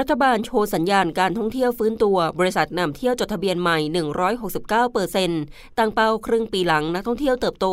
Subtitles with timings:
[0.00, 3.78] รัฐบาลโชว์สัญญาณการท่องเที่ยวฟื้นตัว บริษัทนำเที่ยวจดทะเบียนใหม่
[4.34, 5.42] 169เปอร์เซ็นต์
[5.78, 7.66] ตั้งเป้าครึ่งปีหลังนักท่องเที่ยวเติบโต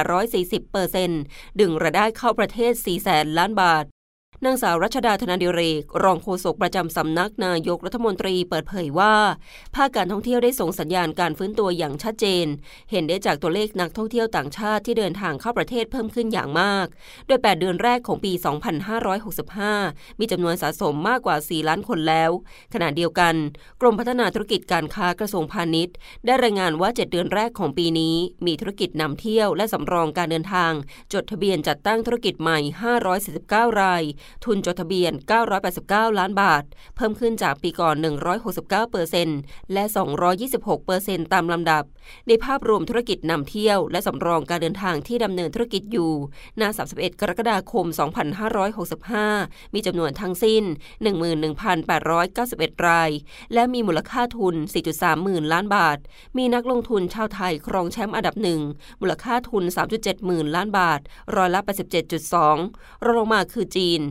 [0.00, 1.20] 1,840เปอร์เซ็นต์
[1.60, 3.84] ดึงรายได้เข้าประเทศ 4 แสนล้านบาท
[4.46, 9.14] นางสาวรัชดาธนาดิเรก รองโฆษกประจำสำนักนายกรัฐมนตรีเปิดเผยว่า
[9.74, 12.46] ภาคการท่องเที่ยวได้ส่งสัญญาณการฟื้นตัวอย่างชัดเจน
[12.90, 16.86] เห็นได้จากตัวเลขนักท่องเที่ยวต่างชาติที่เดินทางเข้าประเทศเพิ่มขึ้นอย่างมาก
[17.26, 18.32] โดย 8 เดือนแรกของปี
[19.46, 22.30] 2565 มีจำนวนสะสมมากกว่า 4 ล้านคนแล้ว
[22.74, 23.34] ขณะเดียวกัน
[23.80, 28.16] กรมพัฒนาธุรกิจการค้ากระทรวงพาณิชย์ ได้รายงานว่า 7 เดือนแรกของปีนี้
[28.46, 30.72] มีธุรกิจนำเที่ยวและสำรองการเดินทาง
[31.12, 32.58] จดทะเบียนจัดตั้งธุรกิจใหม่
[33.18, 34.02] 549 ราย
[34.44, 35.12] ทุนจดทะเบียน
[35.64, 36.64] 989 ล้านบาท
[36.96, 37.94] เพิ่มขึ้นจากปีก่อน
[38.44, 39.38] 169เปอร์เซ็นต์
[39.72, 39.84] และ
[40.34, 41.84] 226เปอร์เซ็นต์ตามลำดับ
[42.28, 46.12] ในภาพรวมธุรกิจนำเที่ยว และสำรองการเดินทางที่ดำเนินธุรกิจอยู่
[46.60, 46.62] ณ
[46.92, 47.86] 31 กรกฎาคม
[49.00, 50.62] 2565 มีจำนวนทั้งสิ้น
[51.74, 53.10] 11,891 ราย
[53.54, 54.54] และมีมูลค่าทุน
[54.90, 55.98] 4.3 หมื่นล้านบาท
[56.36, 58.60] มีนักลงทุนชาวไทยครองแชมป์อันดับหนึ่ง
[59.00, 61.00] มูลค่าทุน 3.7 หมื่นล้านบาท
[61.36, 61.60] ร้อยละ
[62.22, 64.00] 87.2 รองลงมาคือจีน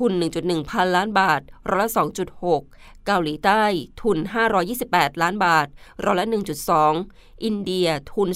[0.00, 0.12] ทุน
[0.42, 1.90] 1.1 พันล้านบาท ร้อยละ
[2.46, 3.62] 2.6 เกาหลีใต้
[4.02, 4.18] ทุน
[4.70, 5.66] 528 ล้านบาท
[6.04, 6.26] ร้อยละ
[6.84, 8.28] 1.2 อินเดีย ทุน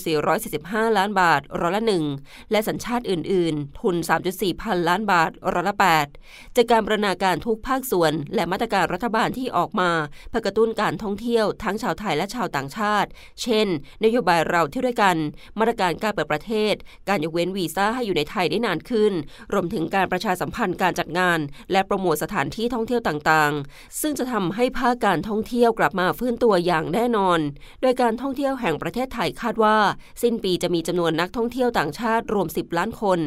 [0.44, 1.82] 445 ล้านบาท ร้อยละ
[2.16, 3.96] 1 และสัญชาติอื่น ๆ ทุน
[4.28, 5.76] 3.4 พันล้านบาท ร้อยละ
[6.16, 9.90] 8 จากการบรรณาการทุกภาคส่วน และมาตรการรัฐบาลที่ออกมา
[10.28, 13.08] เพื่อกระตุ้นการท่องเที่ยวทั้งชาวไทยและชาวต่างชาติ
[13.42, 13.66] เช่น
[14.04, 15.16] นโยบายเราเที่ยวด้วยกัน
[15.58, 16.74] มาตรการการเปิดประเทศ
[17.08, 19.12] การยกเว้นวีซ่าให้อยู่ในไทยได้นานขึ้น
[19.52, 21.38] รวมถึงการประชาสัมพันธ์การจัดงาน
[21.72, 27.38] และโปรโมทสถานที่ท่องเที่ยวต่างๆ ซึ่งจะทำให้ภาคการท่องเที่ยวกลับมาฟื้นตัวอย่างแน่นอน
[27.82, 29.76] โดยการท่องเที่ยวแห่งประเทศไทยคาดว่า
[30.22, 33.18] สิ้นปีจะมีจำนวนนักท่องเที่ยวต่างชาติรวม 10 ล้านคน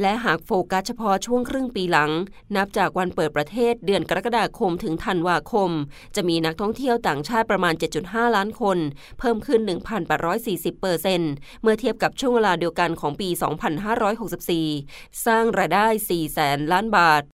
[0.00, 2.10] และหากโฟกัสเฉพาะช่วงครึ่งปีหลัง
[2.56, 5.70] นับจากวันเปิดประเทศเดือนกรกฎาคมถึงธันวาคม
[6.16, 7.74] จะมีนักท่องเที่ยวต่างชาติประมาณ
[8.04, 8.78] 7.5 ล้านคน
[9.18, 9.60] เพิ่มขึ้น
[10.20, 11.32] 1,840เปอร์เซ็นต์
[11.62, 13.28] เมื่อเทียบกับช่วงเวลาเดียวกันของปี
[14.66, 17.35] 2564 สร้างรายได้ 4 แสนล้านบาท